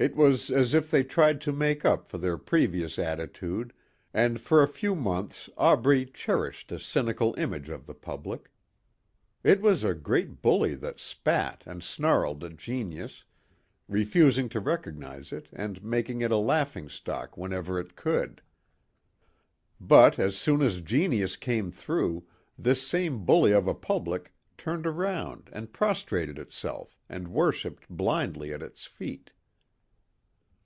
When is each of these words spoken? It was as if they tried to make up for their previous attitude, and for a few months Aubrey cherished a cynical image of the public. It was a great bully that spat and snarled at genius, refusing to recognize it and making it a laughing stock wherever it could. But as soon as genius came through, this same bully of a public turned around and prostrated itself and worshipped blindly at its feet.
It 0.00 0.14
was 0.14 0.48
as 0.48 0.74
if 0.74 0.92
they 0.92 1.02
tried 1.02 1.40
to 1.40 1.50
make 1.52 1.84
up 1.84 2.06
for 2.06 2.18
their 2.18 2.38
previous 2.38 3.00
attitude, 3.00 3.72
and 4.14 4.40
for 4.40 4.62
a 4.62 4.68
few 4.68 4.94
months 4.94 5.50
Aubrey 5.58 6.06
cherished 6.06 6.70
a 6.70 6.78
cynical 6.78 7.34
image 7.36 7.68
of 7.68 7.86
the 7.86 7.96
public. 7.96 8.52
It 9.42 9.60
was 9.60 9.82
a 9.82 9.94
great 9.94 10.40
bully 10.40 10.76
that 10.76 11.00
spat 11.00 11.64
and 11.66 11.82
snarled 11.82 12.44
at 12.44 12.58
genius, 12.58 13.24
refusing 13.88 14.48
to 14.50 14.60
recognize 14.60 15.32
it 15.32 15.48
and 15.52 15.82
making 15.82 16.20
it 16.20 16.30
a 16.30 16.36
laughing 16.36 16.88
stock 16.88 17.36
wherever 17.36 17.80
it 17.80 17.96
could. 17.96 18.40
But 19.80 20.16
as 20.16 20.36
soon 20.36 20.62
as 20.62 20.80
genius 20.80 21.34
came 21.34 21.72
through, 21.72 22.24
this 22.56 22.86
same 22.86 23.24
bully 23.24 23.50
of 23.50 23.66
a 23.66 23.74
public 23.74 24.32
turned 24.56 24.86
around 24.86 25.50
and 25.52 25.72
prostrated 25.72 26.38
itself 26.38 27.00
and 27.08 27.26
worshipped 27.26 27.88
blindly 27.88 28.52
at 28.54 28.62
its 28.62 28.86
feet. 28.86 29.32